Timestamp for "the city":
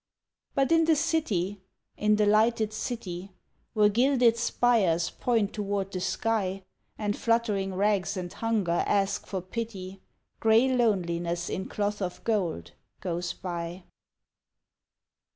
0.85-1.61